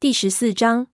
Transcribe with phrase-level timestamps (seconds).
[0.00, 0.86] 第十四章，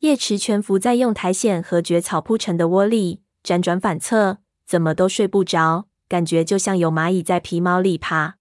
[0.00, 8.36] 叶池蜷伏在用苔藓和蕨草铺成的窝里，辗转反侧，怎么都睡不着，感觉就像有蚂蚁在皮毛里爬。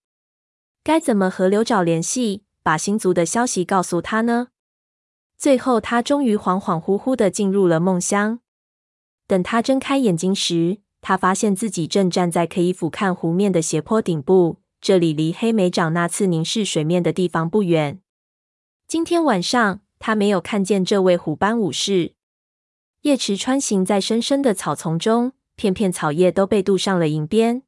[0.83, 4.49] 该怎么和刘爪联系，把星族的消息告诉他呢？
[5.37, 8.41] 最后，他终于恍恍惚惚地进入了梦乡。
[9.25, 18.01] 等他睁开眼睛时，他发现自己正站在可以俯瞰湖面的斜坡顶部，这里离黑莓长那次凝视水面的地方不远。
[18.87, 22.13] 今天晚上，他没有看见这位虎斑武士。
[23.01, 27.63] 叶池穿行在深深的草丛中，片片草叶都被镀上了银边。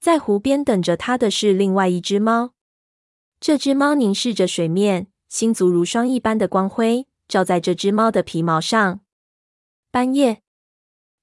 [0.00, 2.54] 在湖边等着他的是另外一只猫。
[3.38, 5.06] 这只猫凝视着水面。
[5.28, 9.00] 星族如霜一般的光辉照在这只猫的皮毛上。
[9.92, 10.42] 半夜，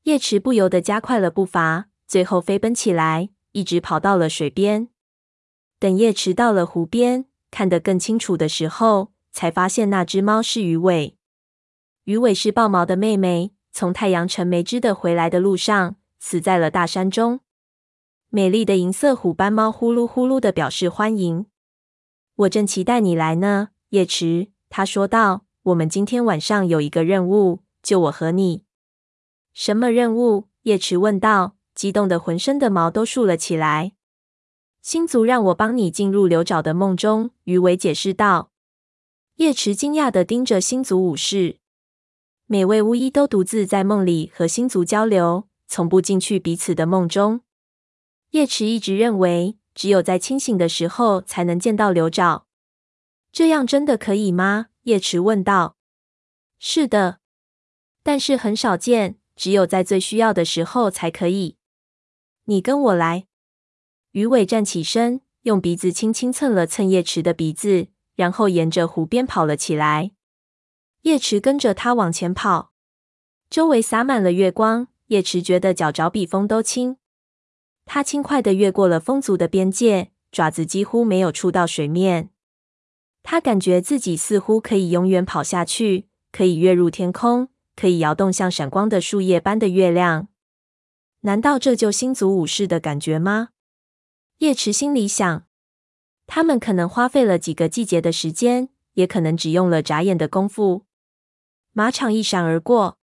[0.04, 4.88] 叶池不由得加快了步伐，最后飞奔起来，一直跑到了水边。
[5.80, 11.18] 等叶池到了湖边，看得更清楚的时候，才发现那只猫是鱼尾。
[12.06, 17.42] 鱼尾是豹毛的妹妹，从太阳城没织的回来的路上，死在了大山中。
[18.30, 21.46] 美丽的银色虎斑猫呼噜呼噜的表示欢迎。
[22.36, 23.70] 我正期待你来呢。
[23.90, 28.64] 叶池，他说道：“我们今天晚上有一个任务，就我和你。”
[29.54, 30.48] 什么任务？
[30.64, 33.92] 叶池问道，激动得浑身的毛都竖了起来。
[34.82, 38.52] 星族让我帮你进入刘爪的梦中，鱼尾解释道。
[39.36, 41.60] 叶池惊讶的盯着星族武士，
[42.48, 47.42] 每位巫医都独自在梦里和星族交流，从不进去彼此的梦中。
[48.32, 52.48] 叶池一直认为，只有在清醒的时候才能见到刘爪。
[53.32, 54.68] 这样真的可以吗？
[54.84, 55.78] 叶池问道。
[56.58, 57.20] 是的，
[58.02, 61.58] 但是很少见，只有在最需要的时候才可以。
[62.46, 63.28] 你跟我来。
[64.12, 70.12] 鱼尾站起身，用鼻子轻轻蹭了蹭叶池的鼻子，然后沿着湖边跑了起来。
[71.04, 72.74] 叶池跟着他往前跑，
[73.50, 76.98] 周围洒满了月光，叶池觉得脚爪比风都轻。
[77.86, 82.32] 他轻快地越过了风族的边界，爪子几乎没有触到水面。
[83.24, 90.28] 他感觉自己似乎可以永远跑下去，可以跃入天空，可以摇动像闪光的树叶般的月亮。
[91.22, 93.50] 难道这就星族武士的感觉吗？
[94.42, 95.44] 叶池心里想。
[96.26, 100.88] 他们可能花费了几个季节的时间，也可能只用了眨眼的功夫。
[101.74, 102.98] 马场一闪而过，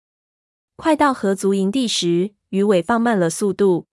[0.75, 3.87] 快到河族营地时，鱼尾放慢了速度。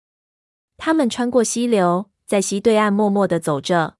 [0.79, 3.97] 他们穿过溪流，在溪对岸默默的走着。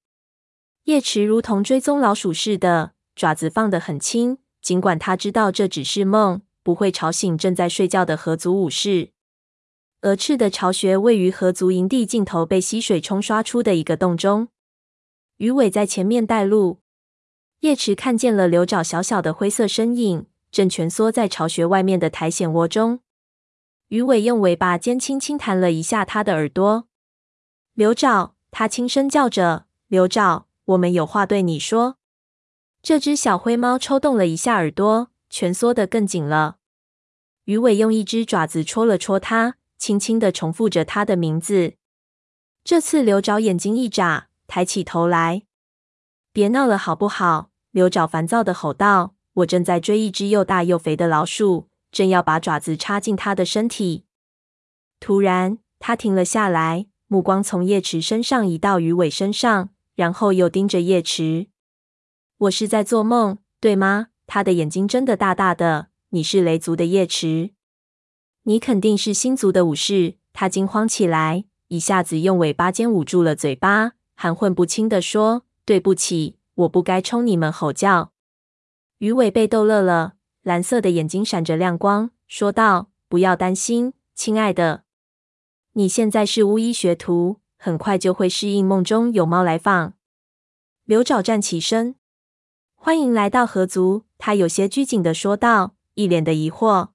[0.85, 4.39] 叶池如同追踪老鼠似的，爪子放得很轻。
[4.63, 9.11] 尽管他知道这只是梦，不会吵醒正在睡觉的河族武士。
[10.05, 14.49] 鹅翅的巢穴位于河族营地尽头被溪水冲刷出的一个洞中。
[15.39, 16.81] 鱼尾在前面带路。
[17.61, 23.01] 叶池看见了刘爪小小的灰色身影，正蜷缩在巢穴外面的苔藓窝中。
[23.89, 26.87] 鱼尾用尾巴尖轻轻弹了一下他的耳朵。
[27.73, 31.97] 刘爪，他轻声叫着：“刘爪。”我们有话对你说。
[32.83, 36.57] 这只小灰猫抽动了一下耳朵，蜷缩得更紧了。
[37.45, 41.75] 鱼尾用一只爪子戳了戳它，轻轻地重复着他的名字。
[42.63, 45.43] 这次刘爪眼睛一眨，抬起头来
[46.33, 54.07] ：“别闹了，好不好？”刘爪烦躁地吼道：“我正在追一只又大又肥的老鼠，正要把爪子插进它的身体。”
[55.01, 59.71] 突然，他停了下来，目光从叶池身上移到鱼尾身上。
[59.97, 61.47] 然后又盯着叶池，
[62.37, 64.09] 我是在做梦，对吗？
[64.27, 65.87] 他的眼睛睁得大大的。
[66.09, 67.54] 你是雷族的叶池，
[68.45, 70.17] 你肯定是星族的武士。
[70.33, 78.13] 他惊慌起来，一下子用尾巴尖捂住了嘴巴，含混不清地说：“对不起，我不该冲你们吼叫。”
[78.99, 84.85] 鱼尾被逗乐了，蓝色的眼睛闪着亮光，说道：“不要担心，亲爱的，
[85.73, 89.95] 你现在是巫医学徒。”很快就会适应梦中有猫来访。
[90.85, 91.95] 刘爪站起身，
[92.75, 94.05] 欢迎来到河族。
[94.19, 96.89] 他有些拘谨的说道，一脸的疑惑。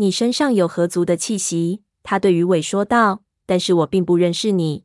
[0.00, 3.24] 你身上有河族的气息，他对鱼尾说道。
[3.46, 4.84] 但是我并不认识你。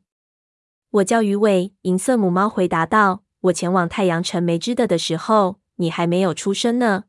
[0.90, 3.22] 我叫鱼尾，银色母猫回答道。
[3.42, 7.04] 我前往太阳城没织的的时候，你还没有出生呢。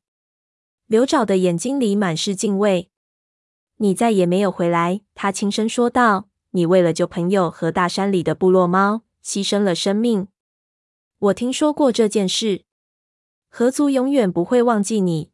[0.86, 2.90] 刘爪的眼睛里满是敬畏。
[3.78, 6.28] 你再也没有回来，他轻声说道。
[6.52, 10.28] 你为了救朋友和大山里的部落猫，牺牲了生命。
[11.18, 12.66] 我听说过这件事。
[13.50, 15.32] 河族永远不会忘记你。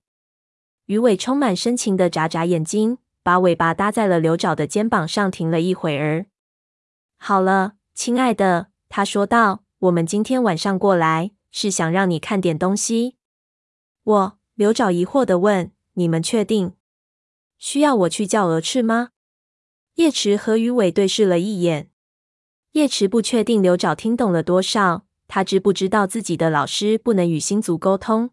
[0.86, 6.26] 鱼尾充满深情的眨眨眼睛，把尾巴搭在了刘爪的肩膀上，停了一会儿。
[7.18, 13.16] 好了，亲爱的，他说道，我们今天晚上过来，是想让你看点东西。
[14.04, 16.74] 我，刘爪疑惑地问：“你们确定
[17.58, 19.10] 需要我去叫鹅翅吗？”
[19.96, 21.90] 叶池和鱼尾对视了一眼。
[22.72, 28.32] 叶池不确定刘爪听懂了多少，他知不知道自己的老师不能与星族沟通？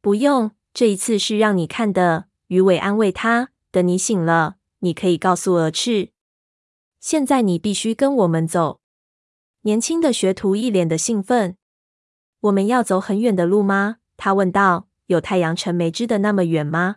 [0.00, 2.26] 不用，这一次是让你看的。
[2.48, 6.10] 鱼尾安慰他：“等你醒了，你可以告诉鹅翅。
[7.00, 8.80] 现在你必须跟我们走。”
[9.62, 11.56] 年轻的学徒一脸的兴奋。
[12.40, 14.88] “我们要走很远的路吗？”他问道。
[15.06, 16.96] “有太阳城没织的那么远吗？”“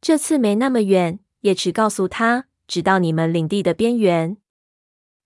[0.00, 4.38] 这次没那么远。”叶池告诉他，“直到你们领地的边缘。”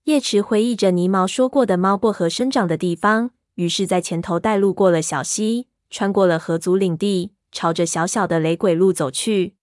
[0.05, 9.55] 叶池回忆着泥毛说过的猫薄荷生长的地方，于是，在前头带路过了小溪，穿过了河族领地，朝着小小的雷鬼路走去。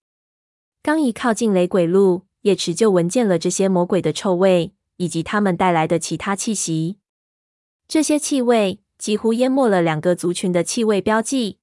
[0.82, 6.96] 刚一靠近雷鬼路，叶池就闻见了这些魔鬼的臭味，以及他们带来的其他气息。
[7.87, 11.58] 这些气味几乎淹没了两个族群的气味标记。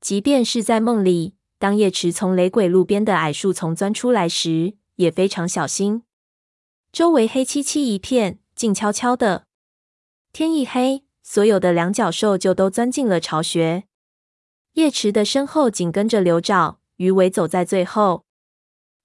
[0.00, 6.02] 即便是在梦里，当叶池从雷鬼路边的矮树丛钻出来时，也非常小心。
[6.90, 9.46] 周围黑漆漆一片，静悄悄的。
[10.32, 13.84] 天一黑，所有的两脚兽就都钻进了巢穴。
[14.74, 18.24] 叶池的身后紧跟着刘爪，鱼尾走在最后。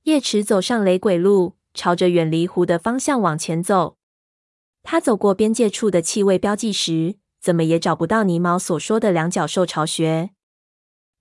[0.04, 3.98] 叶池走上雷鬼路，朝着远离湖的方向往前走。
[4.82, 10.32] 他走过边界处的气味标记时，怎么也找不到泥毛所说的两脚兽巢穴。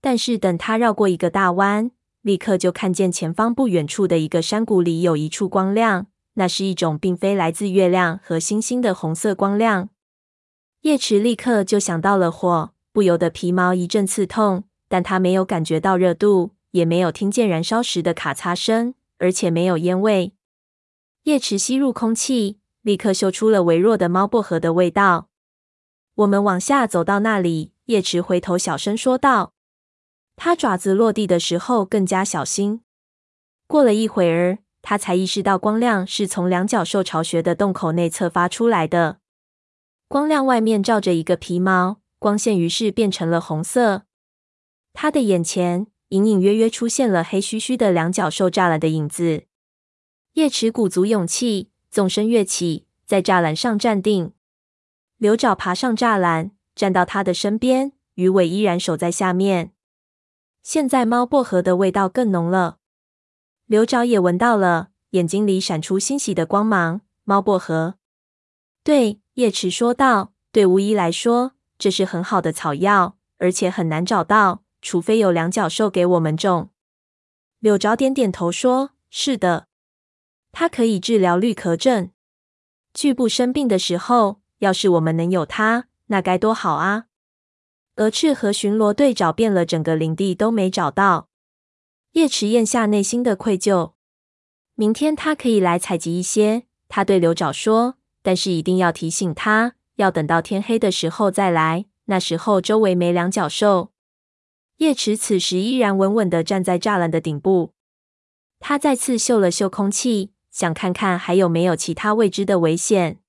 [0.01, 1.91] 但是等他绕过一个大弯，
[2.23, 6.07] 立刻就看见前方不远处的一个山谷里有一处光亮。
[6.35, 9.91] 那是一种并非来自月亮和星星的红色光亮。
[10.83, 14.65] 叶池立刻就想到了火，不由得皮毛一阵刺痛。
[14.89, 20.33] 但他没有感觉到热度，也没有听见燃烧时的咔嚓声，而且没有烟味。
[21.25, 25.29] 叶池吸入空气，立刻嗅出了微弱的猫薄荷的味道。
[26.15, 29.53] 我们往下走到那里，叶池回头小声说道。
[30.37, 32.81] 他爪子落地的时候更加小心。
[33.67, 34.59] 过了一会儿。
[34.81, 39.19] 他才意识到光亮是从两脚兽巢穴的洞口内侧发出来的。
[40.07, 44.03] 光亮外面罩着一个皮毛，光线于是变成了红色。
[44.93, 49.45] 他的眼前隐隐约约出现了黑黢黢的两脚兽栅栏的影子。
[50.35, 54.33] 叶池鼓足勇气，纵身跃起，在栅栏上站定。
[55.17, 59.73] 刘爪爬上栅栏，站到他的身边，鱼尾依然守在下面。
[60.63, 62.79] 现在猫薄荷的味道更浓了。
[63.67, 67.01] 刘爪也闻到了，眼睛里闪出欣喜的光芒。
[67.25, 67.97] 猫薄荷，
[68.83, 70.33] 对，叶池说道。
[70.51, 76.71] 对巫医来说，这是很好的草药，而且很难找到，除非有两脚兽给我们种。
[77.61, 79.69] 柳爪点点头说：“是的，
[80.53, 82.11] 它可以治疗绿壳症。
[82.93, 87.07] 巨部生病的时候，要是我们能有它，那该多好啊！”
[87.97, 91.29] 鹅翅和巡逻队找遍了整个林地，都没找到。
[92.13, 93.93] 叶池咽下内心的愧疚。
[94.75, 97.95] 明天他可以来采集一些，他对刘爪说。
[98.21, 101.85] 但是一定要提醒他，要等到天黑的时候再来。
[102.07, 103.93] 那时候周围没两脚兽。
[104.79, 107.75] 叶池此时依然稳稳地站在栅栏的顶部。
[108.61, 113.21] 他再次嗅了嗅空气，想看看还有没有其他未知的危险。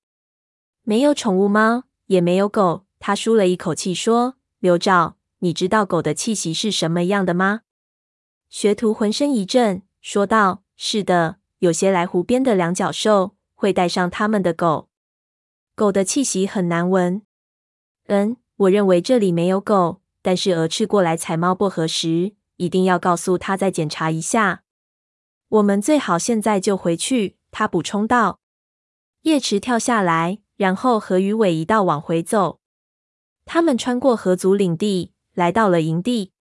[0.82, 2.86] 没有宠物猫，也没有狗。
[2.98, 7.62] 他舒了一口气说：“刘照，你知道狗的气息是什么样的吗？”
[8.48, 14.89] 学徒浑身一震，说道：“是的，有些来湖边的两脚兽会带上他们的狗。
[15.80, 17.22] 狗的气息很难闻。
[18.08, 24.62] 嗯，我认为这里没有狗，但是鹅翅过来采猫薄荷时，一定要告诉他再检查一下。
[25.48, 28.40] 我们最好现在就回去。”他补充道。
[29.22, 32.60] 叶池跳下来，然后和鱼尾一道往回走。
[33.46, 36.32] 他们穿过河族领地，来到了营地。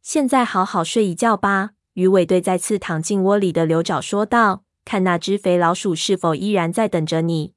[0.00, 7.52] 现在好好睡一觉吧，鱼尾对再次躺进窝里的刘爪说道：“看那只肥老鼠是否依然在等着你。”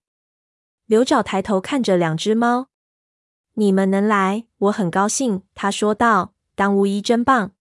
[0.88, 2.70] 刘爪抬头看着两只猫
[3.54, 7.54] ：“你们能来，我很高兴。”他说道：“当巫医真棒，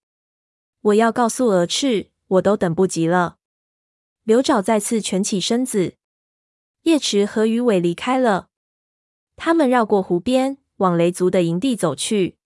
[0.81, 3.37] 我要告诉鹅翅，我都等不及了。”
[4.25, 5.97] 刘爪再次蜷起身子。
[6.83, 8.49] 叶池和鱼尾离开了，
[9.37, 12.39] 他们绕过湖边，往雷族的营地走去。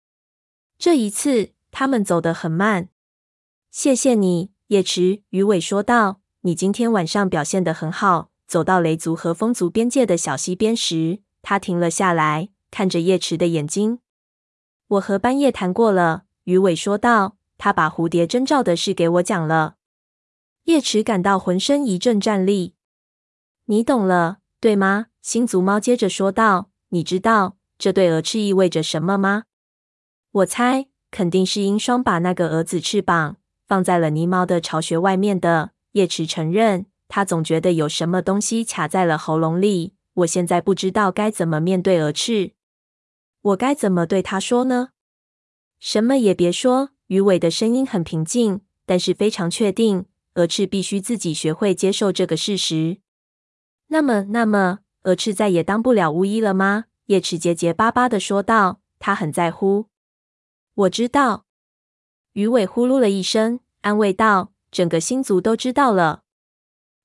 [0.77, 1.53] 这一次。
[1.73, 2.89] 他们走得很慢。
[3.71, 5.23] 谢谢你，叶池。
[5.29, 14.00] 鱼尾说道：“你今天晚上表现得很好。”走到雷族和风族边界的小溪边时，他停了下来，看着叶池的眼睛。
[14.88, 17.37] “我和斑叶谈过了。”鱼尾说道。
[17.57, 19.76] 他把蝴蝶征兆的事给我讲了。
[20.64, 22.75] 叶池感到浑身一阵战栗。
[23.66, 26.71] “你懂了，对吗？”星族猫接着说道。
[26.88, 29.45] “你知道这对鹅翅意味着什么吗？”
[30.33, 30.88] 我猜。
[31.12, 33.37] 肯定是鹰双把那个蛾子翅膀
[33.69, 35.71] 放在了泥毛的巢穴外面的。
[35.92, 39.93] 叶池承认，他总觉得有什么东西卡在了喉咙里。
[40.14, 42.52] 我现在不知道该怎么面对鹅翅，
[43.43, 44.90] 我该怎么对他说呢？
[45.79, 46.90] 什么也别说。
[47.09, 50.07] 鱼尾的声音很平静，但是非常确定。
[50.35, 52.99] 鹅翅必须自己学会接受这个事实。
[53.88, 56.85] 那么，那么，鹅翅再也当不了巫医了吗？
[57.07, 58.81] 叶池结结巴巴的说道。
[59.00, 59.87] 他很在乎。
[60.75, 61.47] 我知道。
[62.35, 66.23] 鱼尾呼噜了一声，安慰道：“整个星族都知道了。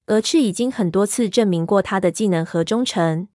[0.08, 3.28] 蛾翅已经很多次证明过他的技能和忠诚，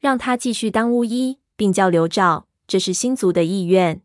[0.00, 4.02] 让他继续当巫医，并叫刘爪，这是星族的意愿。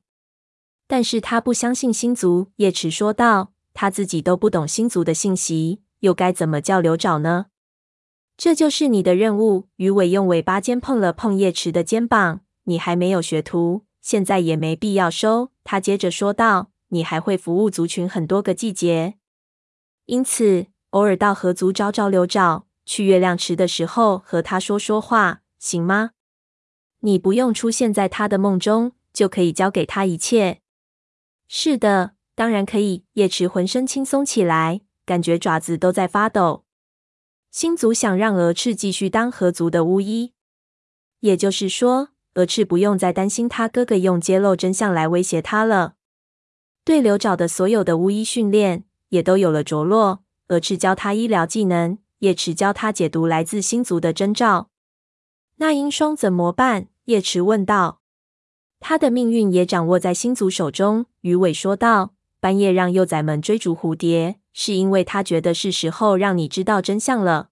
[0.87, 3.53] 但是他不相信星族。”叶池说道。
[3.79, 7.45] 他自己都不懂星族的信息，又该怎么叫刘爪呢？
[8.35, 9.67] 这就是你的任务。
[9.75, 12.41] 鱼尾用尾巴尖碰了碰叶池的肩膀。
[12.63, 15.51] 你还没有学徒，现在也没必要收。
[15.63, 19.19] 他接着说道：“你还会服务族群很多个季节，
[20.07, 26.11] 因此偶尔到河族找找刘爪，去月亮池的时候和他说说话，行吗？
[27.01, 30.61] 你不用出现在他的梦中，就可以交给他一切。”
[31.47, 32.15] 是的。
[32.35, 33.03] 当然可以。
[33.13, 36.65] 叶池浑身轻松起来，感觉爪子都在发抖。
[37.49, 40.33] 星族想让蛾翅继续当河族的巫医，
[41.21, 45.95] 也就是说，蛾翅不用再担心他哥哥用揭露真相来威胁他了。
[46.85, 50.23] 对刘爪的所有的巫医训练也都有了着落。
[50.47, 54.69] 蛾翅教他医疗技能，叶池教他解读来自星族的征兆。
[55.57, 56.87] 那英双怎么办？
[57.05, 58.01] 叶池问道。
[58.79, 61.07] 他的命运也掌握在星族手中。
[61.21, 62.13] 鱼尾说道。
[62.39, 67.49] 半夜让幼崽们追逐蝴蝶，是因为他觉得是时候让你知道真相了。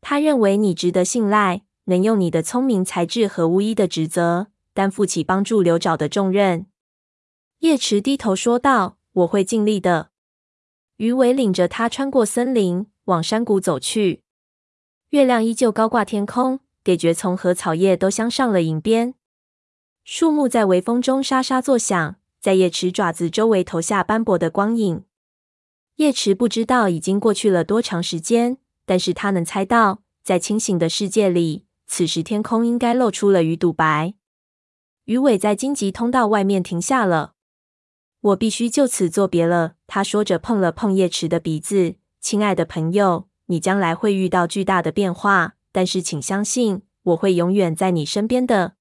[0.00, 6.64] 他认为你值得信赖，能用你的聪明才智和巫医的职责，担负起帮助刘爪的重任。
[7.58, 10.08] 叶池低头说道：“我会尽力的。”
[11.00, 14.22] 鱼尾领着他穿过森林，往山谷走去。
[15.08, 19.14] 月亮依旧高挂天空，给蕨丛和草叶都镶上了银边。
[20.04, 22.16] 树木在微风中沙沙作响。
[22.38, 25.04] 在叶池爪子周围投下斑驳的光影。
[25.96, 34.14] 叶池不知道已经过去了多长时间，但是他能猜到，在清醒的世界里，此时天空应该露出了鱼肚白。
[35.04, 37.34] 鱼尾在荆棘通道外面停下了。
[38.20, 41.96] 我必须就此作别了，他说着，碰了碰叶池的鼻子。
[42.20, 48.74] 亲爱的朋友，你将来会遇到巨大的变化，但是请相信，我会永远在你身边的。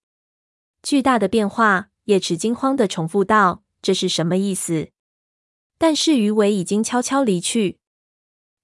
[0.84, 1.90] 巨大的变化。
[2.06, 4.90] 叶池惊慌地重复道：“这是什么意思？”
[5.78, 7.78] 但是鱼尾已经悄悄离去。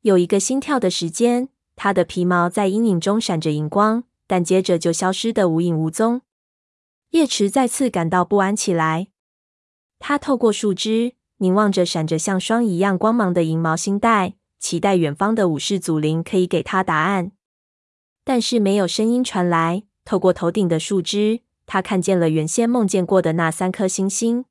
[0.02, 6.24] 有一个心跳的时间，它的皮毛在阴影中闪着荧光，但接着就消失得无影无踪。
[7.12, 9.10] 叶池再次感到不安起来。
[10.00, 17.32] 他透过树枝凝望着闪着像霜一样光芒的银毛星带，期待远方的武士祖灵可以给他答案。
[18.24, 19.84] 但是没有声音传来。
[20.04, 21.42] 透过头顶的树枝。
[21.68, 24.46] 他看见了原先梦见过的那三颗星星，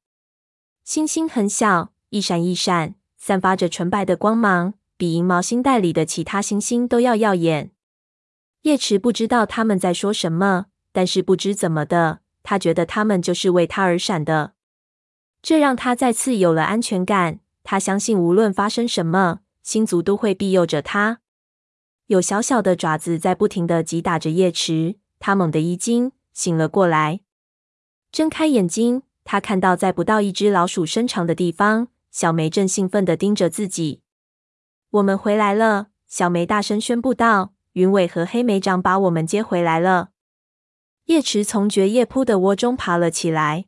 [0.82, 7.70] 星星很小，一闪一闪，散发着纯白的光芒，比银毛星带里的其他星星都要耀眼。
[8.62, 14.54] 叶池不知道他们在说什么，但是不知怎么的，他觉得他们就是为他而闪的。
[15.44, 17.40] 这让他再次有了安全感。
[17.62, 21.20] 他相信，无论发生什么，星族都会庇佑着他。
[22.06, 26.12] 有小小的爪子在不停地击打着叶池，他猛地一惊。
[26.32, 27.20] 醒了过来，
[28.10, 34.00] 睁开眼睛，他看到在不到一只老鼠身长的地方，小梅正兴奋地盯着自己。
[34.90, 40.08] 我们回来了，小梅大声宣布道：“云尾和黑莓长把我们接回来了。”
[41.06, 43.66] 叶池从蕨叶铺的窝中爬了起来，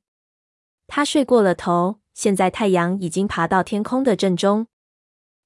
[0.87, 2.01] 他睡过了头。
[2.15, 4.69] 现在太阳已经爬到天空的正中，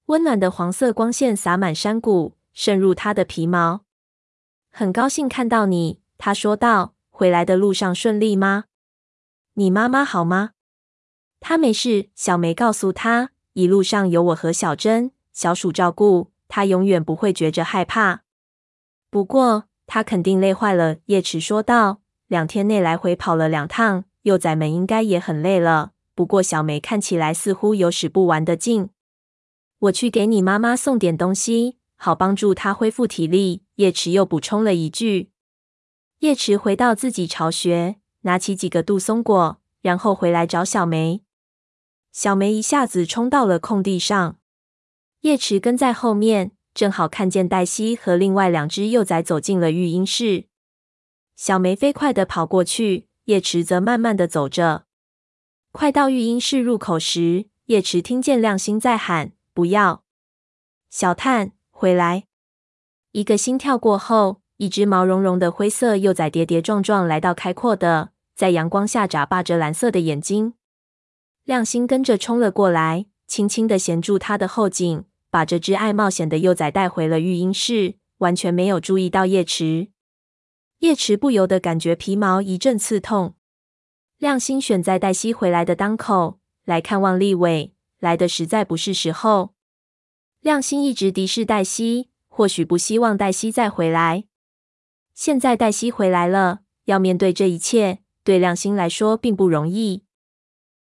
[0.07, 3.81] 温暖的黄色光线洒满山谷，渗入他的皮毛。
[4.71, 6.95] 很高兴看到你，他说道。
[7.11, 8.65] 回来的路上顺利吗？
[9.53, 10.53] 你妈妈好吗？
[11.39, 12.09] 她没事。
[12.15, 18.23] 小梅告诉她，一路上有我和小珍、小鼠照顾，她永远不会觉着害怕。
[19.11, 20.97] 不过，她肯定累坏了。
[21.07, 25.93] 叶池说道：“两天内来回跑了两趟，幼崽们应该也很累了。
[26.15, 28.91] 不过，小梅看起来似乎有使不完的劲。
[29.79, 35.31] 我去给你妈妈送点东西，好帮助她恢复体力。”叶池又补充了一句。
[36.19, 41.23] 叶池回到自己巢穴，拿起几个杜松果，然后回来找小梅。
[42.13, 44.39] 小梅一下子冲到了空地上，
[45.21, 50.45] 叶池跟在后面，正好看见黛西和另外两只幼崽走进了育婴室。
[51.37, 54.87] 小梅飞快地跑过去，叶池则慢慢的走着。
[55.71, 60.03] 快到育婴室入口时，叶池听见亮星在喊：“不要，
[60.91, 62.25] 小探，回来！”
[63.13, 70.55] 一个心跳过后，一只毛茸茸的灰色幼崽跌跌撞撞来到开阔的，在阳光下眨巴着蓝色的眼睛。
[71.45, 79.93] 亮星跟着冲了过来，轻轻地衔住他的后颈，把这只爱冒险的幼崽带回了育婴室，完全没有注意到叶池。
[80.81, 83.35] 叶池不由得感觉皮毛一阵刺痛。
[84.19, 89.55] 亮星选在黛西回来的当口来看望立伟，来的实在不是时候。
[90.41, 92.11] 亮星一直敌视黛西。
[92.33, 94.25] 或许不希望黛西再回来。
[95.13, 100.05] 现在黛西回来了，要面对这一切，对亮星来说并不容易。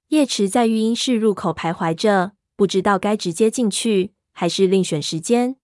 [0.10, 5.56] 叶池在育婴室入口徘徊着，不知道该直接进去，还是另选时间。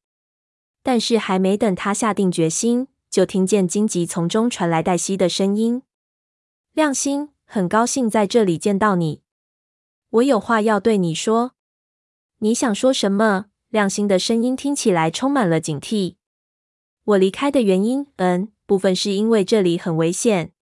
[0.81, 5.83] 但是还没等他下定决心，就听见荆棘丛中传来黛西的声音
[6.71, 9.21] ：“亮星，很高兴在这里见到你，
[10.11, 11.51] 我有话要对你说。
[12.37, 16.15] 你想说什么？”亮星的声音听起来充满了警惕。
[17.03, 20.53] 我离开的原因，嗯，部分是因为这里很危险。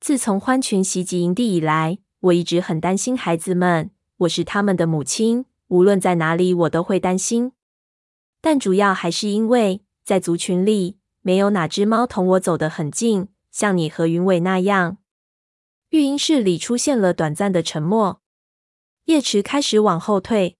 [0.00, 3.90] 自从獾群袭击营地以来，我一直很担心孩子们。
[4.18, 7.52] 我是他们的母亲，无论在哪里，我都会担心。
[8.40, 14.98] 但主要还是因为，在族群里，没有哪只猫同我走得很近，像你和云伟那样。
[15.90, 18.20] 育婴室里出现了短暂的沉默。
[19.06, 20.56] 叶池开始往后退。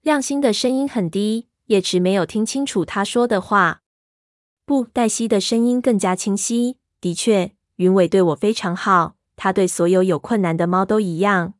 [0.00, 3.82] 亮星的声音很低，叶池没有听清楚他说的话。
[4.64, 6.78] 不，黛西的声音更加清晰。
[7.00, 11.54] 的确，云伟对我非常好，他对所有有困难的猫都一样。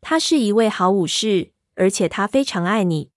[0.00, 3.10] 他是一位好武士，而且他非常爱你。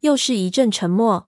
[0.00, 1.27] 又是一阵沉默，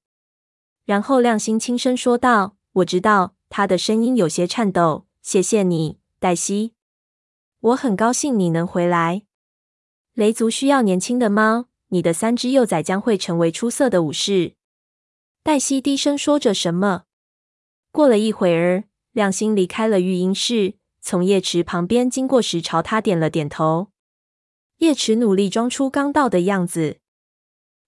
[0.90, 5.06] 然后亮星轻声说道：“我知道。”他的声音有些颤抖。
[5.22, 6.72] 谢谢你，黛西。
[7.60, 9.22] 我很高兴你能回来。
[10.14, 11.66] 雷族需要年轻的猫。
[11.90, 14.54] 你的三只幼崽将会成为出色的武士。
[15.44, 17.04] 黛西低声说着什么。
[17.92, 23.92] 过了一会儿，亮星离开了育婴室，从叶池旁边经过时，朝他点了点头。
[24.78, 26.99] 叶池努力装出刚到的样子。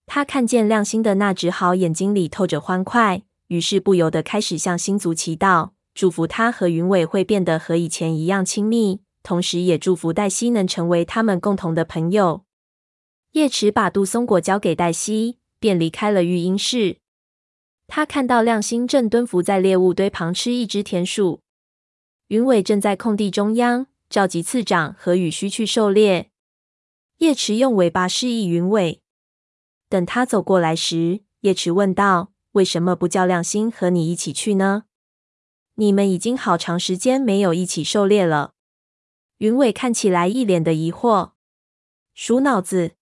[0.07, 12.45] 他看见亮星的那只好眼睛里透着欢快，于是不由得开始向星族祈祷，祝福他和云伟会变得和以前一样亲密，同时也祝福黛西能成为他们共同的朋友。
[13.33, 16.99] 叶池把杜松果交给黛西，便离开了育婴室。
[17.87, 21.41] 他看到亮星正蹲伏在猎物堆旁吃一只田鼠，
[22.29, 26.31] 云伟正在空地中央召集次长和羽须去狩猎。
[27.19, 29.02] 叶池用尾巴示意云伟。
[29.93, 34.85] 等他走过来时，叶池问道：“为什么不叫亮星和你一起去呢？
[35.75, 38.55] 你们已经好长时间没有一起狩猎了。”
[39.37, 41.33] 云伟看起来一脸的疑惑，
[42.15, 42.93] 鼠脑子。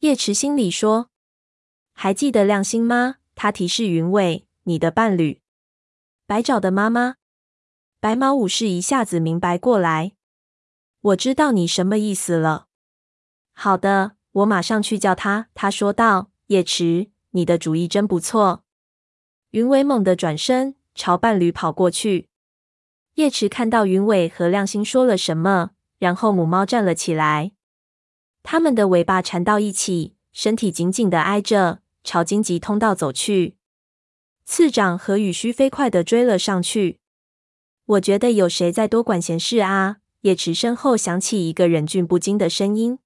[0.00, 1.10] 叶池心里说
[1.94, 5.40] ：“还记得亮星吗？”他提示云伟：“你的伴侣，
[6.26, 7.14] 白爪的妈妈。”
[8.00, 10.14] 白毛武士一下子明白过来
[11.02, 12.66] ：“我知道你什么意思了。
[13.54, 16.30] ”“好的，我马上去叫他。”他说道。
[16.48, 18.64] “叶池，你的主意真不错。”
[19.52, 22.28] 云伟猛地转身朝伴侣跑过去。
[23.14, 27.52] 叶池看到云伟和亮星说了什么，然后母猫站了起来。
[28.42, 33.56] 他们的尾巴缠到一起，身体紧紧地挨着，朝荆棘通道走去。
[34.44, 36.98] 次长和羽须飞快地追了上去。
[37.84, 39.98] 我觉得有谁在多管闲事啊？
[40.22, 42.98] 叶池身后响起一个忍俊不禁的声音。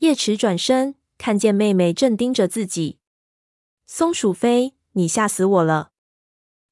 [0.00, 2.98] 叶池转身，看见妹妹正盯着自己。
[3.86, 5.90] 松鼠飞，你吓死我了！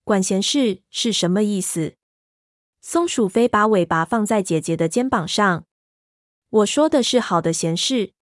[0.02, 1.96] 管闲事是什么意思？
[2.80, 5.66] 松鼠飞把尾巴放在姐姐的肩膀上。
[6.48, 8.14] 我说的是好的闲事，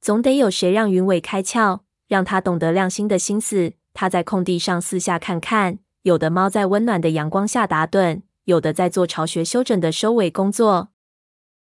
[0.00, 3.72] 总得有谁让云伟开窍，让他懂得亮心的心思。
[3.92, 10.92] 他在空地上四下看看，有的猫在温暖的阳光下打盹，有的在做巢穴修整的收尾工作。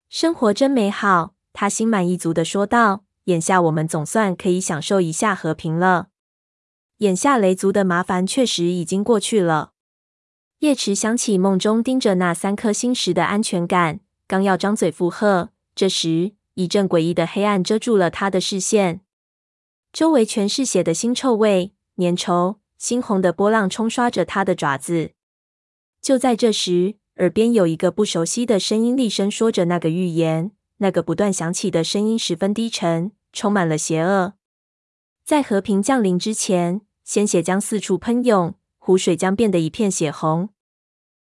[0.10, 3.04] 生活真美好，他心满意足地说道。
[3.24, 6.10] 眼下我们总算可以享受一下和平了。
[7.00, 9.72] 眼下雷族的麻烦确实已经过去了。
[10.60, 15.50] 叶池想起梦中盯着那三颗星时的安全感，刚要张嘴附和。
[15.74, 19.02] 这时，一阵诡异的黑暗遮住了他的视线，
[19.92, 25.12] 周围全是血的腥臭味，粘稠、猩红的波浪冲刷着他的爪子。
[26.02, 30.52] 就在这时，耳边有一个不熟悉的声音厉声说着那个预言。
[30.78, 34.34] 那个不断响起的声音十分低沉，充满了邪恶。
[35.24, 40.50] 在和平降临之前，鲜血将四处喷涌，湖水将变得一片血红。